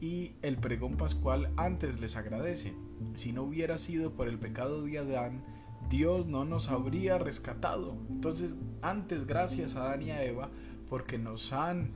Y 0.00 0.32
el 0.40 0.56
pregón 0.56 0.96
pascual 0.96 1.52
antes 1.56 2.00
les 2.00 2.16
agradece. 2.16 2.72
Si 3.14 3.32
no 3.32 3.42
hubiera 3.42 3.76
sido 3.76 4.12
por 4.12 4.28
el 4.28 4.38
pecado 4.38 4.82
de 4.82 4.98
Adán, 4.98 5.44
Dios 5.90 6.28
no 6.28 6.44
nos 6.44 6.70
habría 6.70 7.18
rescatado. 7.18 7.96
Entonces, 8.08 8.54
antes 8.80 9.26
gracias 9.26 9.74
a 9.74 9.82
Adán 9.82 10.02
y 10.02 10.12
a 10.12 10.24
Eva, 10.24 10.48
porque 10.88 11.18
nos 11.18 11.52
han 11.52 11.90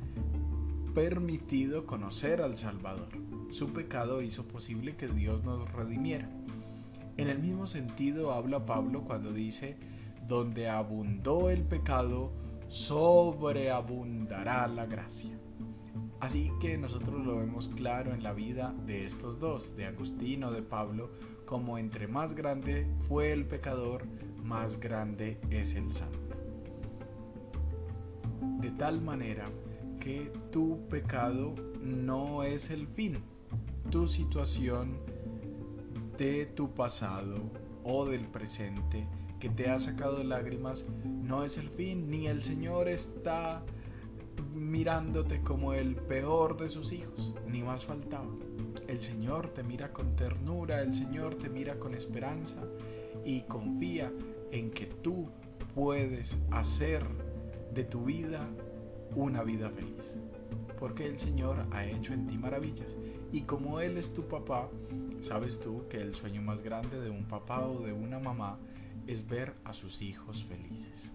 permitido 0.94 1.86
conocer 1.86 2.42
al 2.42 2.56
Salvador. 2.56 3.08
Su 3.50 3.72
pecado 3.72 4.20
hizo 4.20 4.48
posible 4.48 4.96
que 4.96 5.06
Dios 5.06 5.44
nos 5.44 5.72
redimiera. 5.72 6.28
En 7.16 7.28
el 7.28 7.38
mismo 7.38 7.68
sentido 7.68 8.32
habla 8.32 8.66
Pablo 8.66 9.02
cuando 9.02 9.32
dice, 9.32 9.76
donde 10.26 10.68
abundó 10.68 11.48
el 11.48 11.62
pecado, 11.62 12.32
sobreabundará 12.66 14.66
la 14.66 14.86
gracia. 14.86 15.38
Así 16.18 16.50
que 16.60 16.76
nosotros 16.78 17.24
lo 17.24 17.36
vemos 17.36 17.68
claro 17.68 18.12
en 18.12 18.24
la 18.24 18.32
vida 18.32 18.74
de 18.86 19.04
estos 19.04 19.38
dos, 19.38 19.76
de 19.76 19.86
Agustín 19.86 20.42
o 20.42 20.50
de 20.50 20.62
Pablo, 20.62 21.10
como 21.44 21.78
entre 21.78 22.06
más 22.08 22.34
grande 22.34 22.86
fue 23.08 23.32
el 23.32 23.44
pecador, 23.46 24.04
más 24.42 24.78
grande 24.80 25.38
es 25.50 25.74
el 25.74 25.92
santo. 25.92 26.18
De 28.60 28.70
tal 28.70 29.00
manera 29.00 29.46
que 30.00 30.32
tu 30.50 30.86
pecado 30.88 31.54
no 31.80 32.42
es 32.42 32.70
el 32.70 32.86
fin. 32.86 33.14
Tu 33.90 34.06
situación 34.06 34.98
de 36.18 36.46
tu 36.46 36.74
pasado 36.74 37.36
o 37.82 38.06
del 38.06 38.26
presente 38.26 39.06
que 39.40 39.48
te 39.50 39.68
ha 39.68 39.78
sacado 39.78 40.22
lágrimas 40.24 40.86
no 41.04 41.44
es 41.44 41.58
el 41.58 41.68
fin, 41.68 42.08
ni 42.08 42.26
el 42.26 42.42
Señor 42.42 42.88
está 42.88 43.62
mirándote 44.54 45.40
como 45.40 45.72
el 45.72 45.96
peor 45.96 46.56
de 46.58 46.68
sus 46.68 46.92
hijos, 46.92 47.34
ni 47.46 47.62
más 47.62 47.84
faltaba. 47.84 48.30
El 48.88 49.00
Señor 49.00 49.48
te 49.48 49.62
mira 49.62 49.92
con 49.92 50.16
ternura, 50.16 50.82
el 50.82 50.94
Señor 50.94 51.36
te 51.36 51.48
mira 51.48 51.78
con 51.78 51.94
esperanza 51.94 52.56
y 53.24 53.42
confía 53.42 54.12
en 54.50 54.70
que 54.70 54.86
tú 54.86 55.28
puedes 55.74 56.38
hacer 56.50 57.04
de 57.72 57.84
tu 57.84 58.04
vida 58.04 58.48
una 59.14 59.42
vida 59.42 59.70
feliz. 59.70 60.14
Porque 60.78 61.06
el 61.06 61.18
Señor 61.18 61.66
ha 61.72 61.84
hecho 61.84 62.12
en 62.12 62.26
ti 62.26 62.36
maravillas. 62.36 62.96
Y 63.32 63.42
como 63.42 63.80
Él 63.80 63.96
es 63.96 64.12
tu 64.12 64.28
papá, 64.28 64.68
sabes 65.20 65.58
tú 65.58 65.86
que 65.88 65.98
el 66.00 66.14
sueño 66.14 66.42
más 66.42 66.62
grande 66.62 67.00
de 67.00 67.10
un 67.10 67.24
papá 67.24 67.66
o 67.66 67.80
de 67.80 67.92
una 67.92 68.18
mamá 68.18 68.58
es 69.06 69.26
ver 69.26 69.54
a 69.64 69.72
sus 69.72 70.02
hijos 70.02 70.44
felices. 70.44 71.10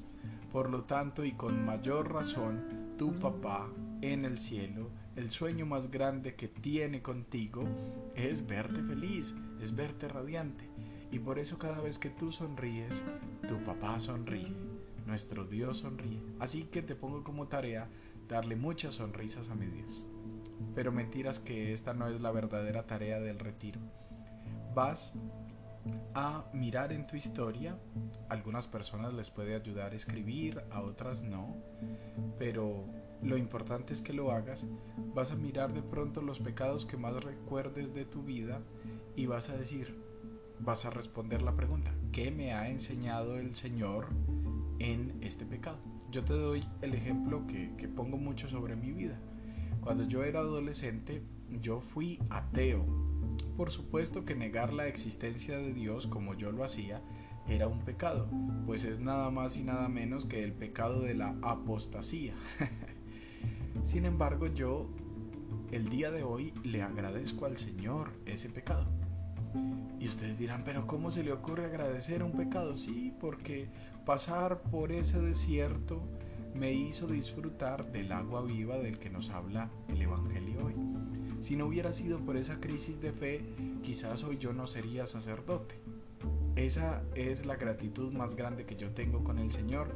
Por 0.51 0.69
lo 0.69 0.83
tanto, 0.83 1.23
y 1.23 1.33
con 1.33 1.65
mayor 1.65 2.11
razón, 2.11 2.78
tu 2.99 3.13
papá 3.13 3.69
en 4.01 4.25
el 4.25 4.39
cielo, 4.39 4.89
el 5.15 5.31
sueño 5.31 5.65
más 5.65 5.89
grande 5.89 6.35
que 6.35 6.49
tiene 6.49 7.01
contigo 7.01 7.63
es 8.13 8.45
verte 8.45 8.83
feliz, 8.83 9.33
es 9.61 9.73
verte 9.73 10.09
radiante. 10.09 10.65
Y 11.09 11.19
por 11.19 11.39
eso 11.39 11.57
cada 11.57 11.79
vez 11.79 11.97
que 11.97 12.09
tú 12.09 12.33
sonríes, 12.33 13.01
tu 13.47 13.55
papá 13.63 14.01
sonríe, 14.01 14.51
nuestro 15.07 15.45
Dios 15.45 15.77
sonríe. 15.77 16.19
Así 16.39 16.63
que 16.65 16.81
te 16.81 16.93
pongo 16.93 17.23
como 17.23 17.47
tarea 17.47 17.87
darle 18.27 18.57
muchas 18.57 18.95
sonrisas 18.95 19.47
a 19.49 19.55
mi 19.55 19.67
Dios. 19.67 20.05
Pero 20.75 20.91
mentiras 20.91 21.39
que 21.39 21.71
esta 21.71 21.93
no 21.93 22.09
es 22.09 22.19
la 22.19 22.31
verdadera 22.31 22.85
tarea 22.85 23.21
del 23.21 23.39
retiro. 23.39 23.79
Vas 24.75 25.13
a 26.13 26.45
mirar 26.53 26.91
en 26.93 27.07
tu 27.07 27.15
historia. 27.15 27.77
algunas 28.29 28.67
personas 28.67 29.13
les 29.13 29.29
puede 29.29 29.55
ayudar 29.55 29.93
a 29.93 29.95
escribir, 29.95 30.61
a 30.71 30.81
otras 30.81 31.21
no, 31.21 31.55
pero 32.37 32.85
lo 33.21 33.37
importante 33.37 33.93
es 33.93 34.01
que 34.01 34.13
lo 34.13 34.31
hagas. 34.31 34.65
Vas 35.13 35.31
a 35.31 35.35
mirar 35.35 35.73
de 35.73 35.81
pronto 35.81 36.21
los 36.21 36.39
pecados 36.39 36.85
que 36.85 36.97
más 36.97 37.23
recuerdes 37.23 37.93
de 37.93 38.05
tu 38.05 38.23
vida 38.23 38.61
y 39.15 39.25
vas 39.25 39.49
a 39.49 39.57
decir, 39.57 39.95
vas 40.59 40.85
a 40.85 40.89
responder 40.89 41.41
la 41.41 41.55
pregunta, 41.55 41.93
¿qué 42.11 42.31
me 42.31 42.53
ha 42.53 42.69
enseñado 42.69 43.37
el 43.37 43.55
Señor 43.55 44.07
en 44.79 45.17
este 45.21 45.45
pecado? 45.45 45.77
Yo 46.11 46.23
te 46.23 46.33
doy 46.33 46.65
el 46.81 46.93
ejemplo 46.93 47.45
que, 47.47 47.75
que 47.77 47.87
pongo 47.87 48.17
mucho 48.17 48.47
sobre 48.47 48.75
mi 48.75 48.91
vida. 48.91 49.19
Cuando 49.81 50.03
yo 50.05 50.23
era 50.23 50.39
adolescente, 50.39 51.23
yo 51.61 51.81
fui 51.81 52.19
ateo 52.29 53.08
por 53.59 53.71
supuesto 53.71 54.23
que 54.23 54.35
negar 54.35 54.71
la 54.71 54.87
existencia 54.87 55.57
de 55.57 55.73
Dios 55.73 56.07
como 56.07 56.33
yo 56.33 56.49
lo 56.49 56.63
hacía 56.63 57.01
era 57.45 57.67
un 57.67 57.79
pecado, 57.79 58.29
pues 58.65 58.85
es 58.85 59.01
nada 59.01 59.31
más 59.31 59.57
y 59.57 59.63
nada 59.63 59.89
menos 59.89 60.25
que 60.25 60.45
el 60.45 60.53
pecado 60.53 61.01
de 61.01 61.13
la 61.13 61.35
apostasía. 61.41 62.35
Sin 63.83 64.05
embargo, 64.05 64.47
yo 64.47 64.87
el 65.73 65.89
día 65.89 66.09
de 66.09 66.23
hoy 66.23 66.53
le 66.63 66.83
agradezco 66.83 67.47
al 67.47 67.57
Señor 67.57 68.13
ese 68.25 68.47
pecado. 68.47 68.87
Y 69.99 70.07
ustedes 70.07 70.39
dirán, 70.39 70.63
pero 70.63 70.87
¿cómo 70.87 71.11
se 71.11 71.25
le 71.25 71.33
ocurre 71.33 71.65
agradecer 71.65 72.23
un 72.23 72.31
pecado? 72.31 72.77
Sí, 72.77 73.13
porque 73.19 73.67
pasar 74.05 74.61
por 74.61 74.93
ese 74.93 75.19
desierto 75.19 76.01
me 76.55 76.71
hizo 76.71 77.07
disfrutar 77.07 77.91
del 77.91 78.13
agua 78.13 78.41
viva 78.41 78.77
del 78.77 78.99
que 78.99 79.09
nos 79.09 79.31
habla 79.31 79.69
el 79.89 80.01
Evangelio 80.01 80.65
hoy. 80.65 80.75
Si 81.41 81.55
no 81.55 81.65
hubiera 81.65 81.93
sido 81.93 82.19
por 82.19 82.37
esa 82.37 82.59
crisis 82.59 82.99
de 83.01 83.11
fe, 83.11 83.41
quizás 83.81 84.23
hoy 84.23 84.37
yo 84.37 84.53
no 84.53 84.67
sería 84.67 85.05
sacerdote. 85.05 85.75
Esa 86.55 87.03
es 87.15 87.45
la 87.45 87.55
gratitud 87.55 88.11
más 88.11 88.35
grande 88.35 88.65
que 88.65 88.75
yo 88.75 88.91
tengo 88.91 89.23
con 89.23 89.39
el 89.39 89.51
Señor, 89.51 89.87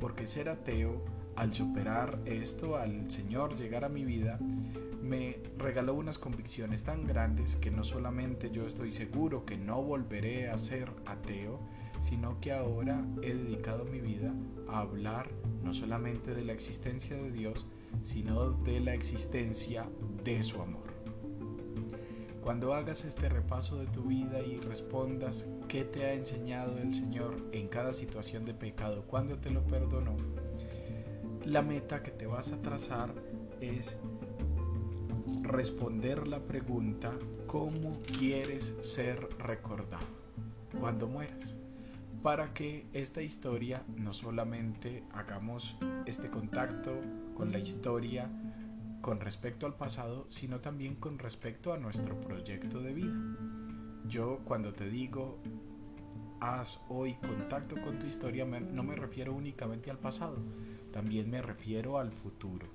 porque 0.00 0.26
ser 0.26 0.48
ateo, 0.48 1.04
al 1.36 1.54
superar 1.54 2.18
esto, 2.24 2.76
al 2.76 3.10
Señor 3.10 3.56
llegar 3.56 3.84
a 3.84 3.88
mi 3.88 4.04
vida, 4.04 4.40
me 5.02 5.36
regaló 5.56 5.94
unas 5.94 6.18
convicciones 6.18 6.82
tan 6.82 7.06
grandes 7.06 7.54
que 7.56 7.70
no 7.70 7.84
solamente 7.84 8.50
yo 8.50 8.66
estoy 8.66 8.90
seguro 8.90 9.44
que 9.44 9.56
no 9.56 9.80
volveré 9.80 10.50
a 10.50 10.58
ser 10.58 10.90
ateo, 11.06 11.60
sino 12.02 12.40
que 12.40 12.52
ahora 12.52 13.04
he 13.22 13.34
dedicado 13.34 13.84
mi 13.84 14.00
vida 14.00 14.34
a 14.68 14.80
hablar 14.80 15.28
no 15.62 15.72
solamente 15.72 16.34
de 16.34 16.44
la 16.44 16.52
existencia 16.52 17.16
de 17.16 17.30
Dios, 17.30 17.66
sino 18.02 18.50
de 18.50 18.80
la 18.80 18.94
existencia 18.94 19.86
de 20.24 20.42
su 20.42 20.60
amor. 20.60 20.87
Cuando 22.48 22.72
hagas 22.72 23.04
este 23.04 23.28
repaso 23.28 23.76
de 23.76 23.84
tu 23.88 24.04
vida 24.04 24.40
y 24.40 24.56
respondas 24.56 25.46
qué 25.68 25.84
te 25.84 26.06
ha 26.06 26.14
enseñado 26.14 26.78
el 26.78 26.94
Señor 26.94 27.36
en 27.52 27.68
cada 27.68 27.92
situación 27.92 28.46
de 28.46 28.54
pecado, 28.54 29.04
cuando 29.06 29.36
te 29.36 29.50
lo 29.50 29.66
perdonó, 29.66 30.16
la 31.44 31.60
meta 31.60 32.02
que 32.02 32.10
te 32.10 32.24
vas 32.24 32.50
a 32.52 32.62
trazar 32.62 33.12
es 33.60 33.98
responder 35.42 36.26
la 36.26 36.40
pregunta 36.40 37.12
¿cómo 37.46 38.00
quieres 38.18 38.74
ser 38.80 39.28
recordado 39.38 40.06
cuando 40.80 41.06
mueras? 41.06 41.54
Para 42.22 42.54
que 42.54 42.86
esta 42.94 43.20
historia 43.20 43.82
no 43.94 44.14
solamente 44.14 45.04
hagamos 45.12 45.76
este 46.06 46.30
contacto 46.30 46.98
con 47.36 47.52
la 47.52 47.58
historia 47.58 48.30
con 49.00 49.20
respecto 49.20 49.66
al 49.66 49.74
pasado, 49.74 50.26
sino 50.28 50.60
también 50.60 50.96
con 50.96 51.18
respecto 51.18 51.72
a 51.72 51.78
nuestro 51.78 52.20
proyecto 52.20 52.80
de 52.80 52.92
vida. 52.92 53.14
Yo 54.06 54.40
cuando 54.44 54.72
te 54.72 54.88
digo 54.88 55.38
haz 56.40 56.80
hoy 56.88 57.14
contacto 57.14 57.76
con 57.80 57.98
tu 57.98 58.06
historia, 58.06 58.44
no 58.44 58.82
me 58.82 58.96
refiero 58.96 59.34
únicamente 59.34 59.90
al 59.90 59.98
pasado, 59.98 60.36
también 60.92 61.30
me 61.30 61.42
refiero 61.42 61.98
al 61.98 62.12
futuro. 62.12 62.66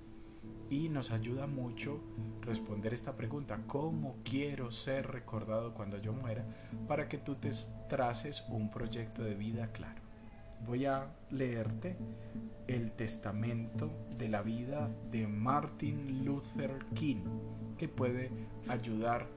Y 0.69 0.89
nos 0.89 1.11
ayuda 1.11 1.47
mucho 1.47 1.99
responder 2.41 2.93
esta 2.93 3.15
pregunta, 3.15 3.59
¿cómo 3.67 4.17
quiero 4.23 4.71
ser 4.71 5.11
recordado 5.11 5.73
cuando 5.73 5.97
yo 5.97 6.13
muera? 6.13 6.45
Para 6.87 7.07
que 7.07 7.17
tú 7.17 7.35
te 7.35 7.51
traces 7.89 8.43
un 8.49 8.69
proyecto 8.69 9.23
de 9.23 9.35
vida 9.35 9.71
claro 9.71 10.02
voy 10.65 10.85
a 10.85 11.15
leerte 11.29 11.95
el 12.67 12.91
testamento 12.91 13.91
de 14.17 14.29
la 14.29 14.41
vida 14.41 14.89
de 15.11 15.27
Martin 15.27 16.23
Luther 16.23 16.85
King, 16.93 17.23
que 17.77 17.87
puede 17.87 18.31
ayudar 18.67 19.27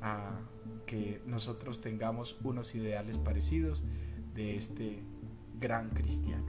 a 0.00 0.38
que 0.86 1.20
nosotros 1.26 1.80
tengamos 1.80 2.38
unos 2.44 2.74
ideales 2.74 3.18
parecidos 3.18 3.84
de 4.34 4.56
este 4.56 5.02
gran 5.58 5.90
cristiano. 5.90 6.46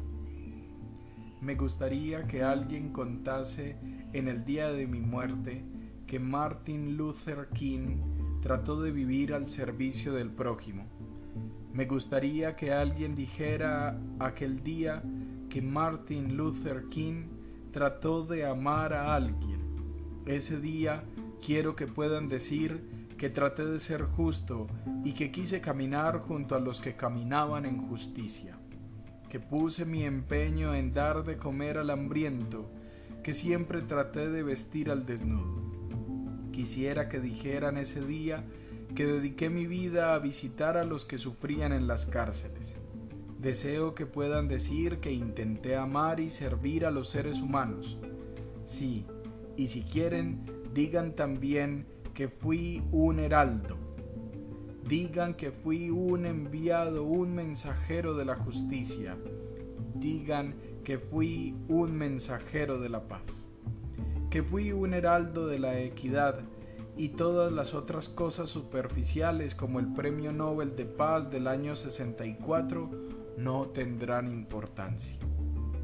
Me 1.42 1.56
gustaría 1.56 2.28
que 2.28 2.44
alguien 2.44 2.92
contase 2.92 3.78
en 4.14 4.28
el 4.28 4.44
día 4.44 4.72
de 4.72 4.88
mi 4.88 5.00
muerte 5.00 5.64
que 6.06 6.20
Martin 6.20 6.98
Luther 6.98 7.50
King 7.54 8.40
trató 8.42 8.82
de 8.82 8.92
vivir 8.92 9.34
al 9.34 9.48
servicio 9.48 10.14
del 10.14 10.30
prójimo 10.30 10.86
me 11.78 11.86
gustaría 11.86 12.56
que 12.56 12.74
alguien 12.74 13.16
dijera 13.16 14.00
aquel 14.18 14.64
día 14.64 15.04
que 15.48 15.62
Martin 15.62 16.36
Luther 16.36 16.90
King 16.90 17.26
trató 17.72 18.26
de 18.26 18.48
amar 18.48 18.94
a 18.94 19.14
alguien. 19.14 19.60
Ese 20.26 20.60
día 20.60 21.04
quiero 21.46 21.76
que 21.76 21.86
puedan 21.86 22.30
decir 22.30 22.82
que 23.16 23.30
traté 23.30 23.64
de 23.64 23.78
ser 23.80 24.06
justo 24.06 24.66
y 25.06 25.14
que 25.14 25.32
quise 25.32 25.62
caminar 25.62 26.22
junto 26.22 26.56
a 26.56 26.60
los 26.60 26.82
que 26.82 26.96
caminaban 26.96 27.68
en 27.68 27.88
justicia, 27.88 28.58
que 29.30 29.40
puse 29.40 29.86
mi 29.86 30.04
empeño 30.04 30.74
en 30.74 30.96
dar 30.96 31.24
de 31.26 31.38
comer 31.38 31.78
al 31.78 31.92
hambriento, 31.92 32.72
que 33.22 33.36
siempre 33.36 33.84
traté 33.84 34.30
de 34.30 34.42
vestir 34.42 34.90
al 34.90 35.06
desnudo. 35.06 35.62
Quisiera 36.52 37.08
que 37.08 37.20
dijeran 37.20 37.78
ese 37.78 38.04
día 38.04 38.44
que 38.96 39.06
dediqué 39.06 39.50
mi 39.50 39.68
vida 39.68 40.14
a 40.14 40.20
visitar 40.20 40.78
a 40.78 40.84
los 40.84 41.06
que 41.06 41.18
sufrían 41.18 41.74
en 41.74 41.88
las 41.88 42.06
cárceles. 42.06 42.74
Deseo 43.40 43.94
que 43.94 44.06
puedan 44.06 44.48
decir 44.48 45.00
que 45.00 45.12
intenté 45.12 45.76
amar 45.76 46.20
y 46.20 46.30
servir 46.30 46.86
a 46.86 46.92
los 46.92 47.10
seres 47.10 47.40
humanos. 47.40 47.98
Sí, 48.66 49.06
y 49.56 49.68
si 49.68 49.84
quieren, 49.84 50.44
digan 50.74 51.14
también 51.14 51.86
que 52.14 52.28
fui 52.28 52.82
un 52.92 53.20
heraldo. 53.20 53.78
Digan 54.88 55.36
que 55.36 55.52
fui 55.52 55.90
un 55.90 56.26
enviado, 56.26 57.04
un 57.04 57.36
mensajero 57.36 58.16
de 58.16 58.26
la 58.26 58.36
justicia. 58.36 59.18
Digan 59.96 60.56
que 60.84 60.98
fui 60.98 61.56
un 61.68 61.96
mensajero 61.96 62.80
de 62.80 62.90
la 62.90 63.08
paz. 63.08 63.22
Que 64.32 64.42
fui 64.42 64.72
un 64.72 64.94
heraldo 64.94 65.46
de 65.46 65.60
la 65.60 65.80
equidad 65.80 66.40
y 66.98 67.10
todas 67.10 67.52
las 67.52 67.76
otras 67.76 68.10
cosas 68.10 68.50
superficiales 68.50 69.54
como 69.54 69.80
el 69.80 69.94
Premio 69.94 70.32
Nobel 70.32 70.76
de 70.76 70.86
Paz 70.86 71.30
del 71.30 71.48
año 71.48 71.76
64 71.76 72.90
no 73.38 73.68
tendrán 73.68 74.28
importancia. 74.28 75.16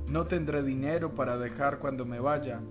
No 0.07 0.25
tendré 0.25 0.63
dinero 0.63 1.13
para 1.13 1.37
dejar 1.37 1.77
cuando 1.77 2.05
me 2.05 2.19
vaya, 2.19 2.61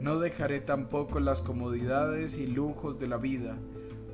no 0.00 0.18
dejaré 0.18 0.60
tampoco 0.60 1.20
las 1.20 1.40
comodidades 1.40 2.36
y 2.36 2.48
lujos 2.48 2.98
de 2.98 3.06
la 3.06 3.16
vida, 3.16 3.56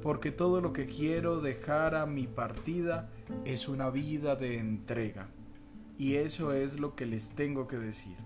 porque 0.02 0.30
todo 0.30 0.60
lo 0.60 0.74
que 0.74 0.86
quiero 0.86 1.40
dejar 1.40 1.94
a 1.94 2.04
mi 2.04 2.26
partida 2.26 3.08
es 3.46 3.66
una 3.66 3.88
vida 3.88 4.36
de 4.36 4.58
entrega. 4.58 5.28
Y 5.98 6.16
eso 6.16 6.52
es 6.52 6.78
lo 6.78 6.94
que 6.94 7.06
les 7.06 7.30
tengo 7.30 7.66
que 7.66 7.78
decir. 7.78 8.16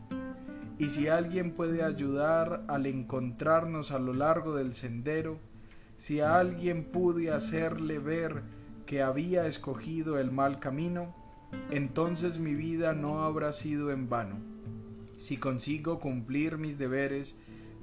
Y 0.79 0.89
si 0.89 1.09
alguien 1.09 1.53
puede 1.53 1.83
ayudar 1.83 2.65
al 2.69 2.87
encontrarnos 2.87 3.93
a 3.93 3.99
lo 3.99 4.13
largo 4.13 4.55
del 4.57 4.75
sendero, 4.75 5.39
si 5.97 6.21
a 6.21 6.39
alguien 6.39 6.85
pude 6.85 7.31
hacerle 7.31 7.99
ver 7.99 8.43
que 8.87 9.03
había 9.03 9.47
escogido 9.47 10.19
el 10.19 10.33
mal 10.33 10.59
camino, 10.59 11.15
entonces 11.71 12.39
mi 12.39 12.55
vida 12.55 12.93
no 12.93 13.25
habrá 13.25 13.53
sido 13.53 13.93
en 13.93 14.09
vano. 14.09 14.37
Si 15.17 15.37
consigo 15.37 16.01
cumplir 16.01 16.59
mis 16.59 16.77
deberes 16.77 17.39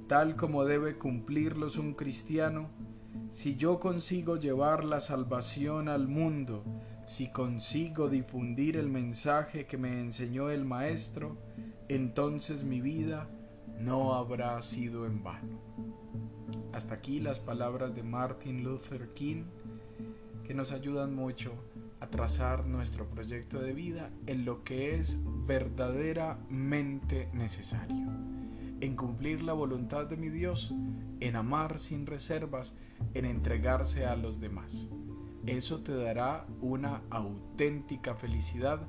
tal 0.06 0.36
como 0.36 0.64
debe 0.64 0.98
cumplirlos 0.98 1.78
un 1.78 1.94
cristiano, 1.94 2.68
si 3.32 3.56
yo 3.56 3.80
consigo 3.80 4.36
llevar 4.36 4.84
la 4.84 5.00
salvación 5.00 5.88
al 5.88 6.06
mundo, 6.06 6.62
si 7.06 7.28
consigo 7.28 8.08
difundir 8.08 8.76
el 8.76 8.88
mensaje 8.88 9.66
que 9.66 9.78
me 9.78 10.00
enseñó 10.00 10.50
el 10.50 10.64
Maestro, 10.66 11.38
entonces 11.94 12.64
mi 12.64 12.80
vida 12.80 13.28
no 13.78 14.14
habrá 14.14 14.60
sido 14.62 15.06
en 15.06 15.22
vano. 15.22 15.60
Hasta 16.72 16.94
aquí 16.94 17.20
las 17.20 17.38
palabras 17.38 17.94
de 17.94 18.02
Martin 18.02 18.64
Luther 18.64 19.12
King 19.14 19.44
que 20.44 20.54
nos 20.54 20.72
ayudan 20.72 21.14
mucho 21.14 21.52
a 22.00 22.08
trazar 22.08 22.66
nuestro 22.66 23.06
proyecto 23.06 23.60
de 23.60 23.72
vida 23.72 24.10
en 24.26 24.44
lo 24.44 24.64
que 24.64 24.94
es 24.94 25.18
verdaderamente 25.46 27.28
necesario, 27.32 28.06
en 28.80 28.96
cumplir 28.96 29.42
la 29.42 29.52
voluntad 29.52 30.06
de 30.06 30.16
mi 30.16 30.28
Dios, 30.28 30.74
en 31.20 31.36
amar 31.36 31.78
sin 31.78 32.06
reservas, 32.06 32.74
en 33.14 33.24
entregarse 33.24 34.06
a 34.06 34.16
los 34.16 34.40
demás. 34.40 34.88
Eso 35.46 35.80
te 35.82 35.94
dará 35.94 36.46
una 36.60 37.02
auténtica 37.10 38.14
felicidad 38.14 38.80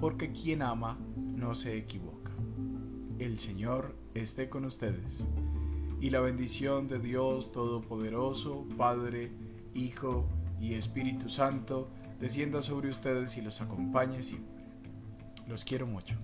porque 0.00 0.32
quien 0.32 0.62
ama 0.62 0.98
no 1.16 1.54
se 1.54 1.76
equivoca. 1.76 2.15
El 3.18 3.38
Señor 3.38 3.94
esté 4.14 4.50
con 4.50 4.66
ustedes 4.66 5.24
y 6.02 6.10
la 6.10 6.20
bendición 6.20 6.86
de 6.86 6.98
Dios 6.98 7.50
Todopoderoso, 7.50 8.66
Padre, 8.76 9.32
Hijo 9.72 10.28
y 10.60 10.74
Espíritu 10.74 11.30
Santo, 11.30 11.88
descienda 12.20 12.60
sobre 12.60 12.90
ustedes 12.90 13.38
y 13.38 13.40
los 13.40 13.62
acompañe 13.62 14.22
siempre. 14.22 14.66
Los 15.48 15.64
quiero 15.64 15.86
mucho. 15.86 16.14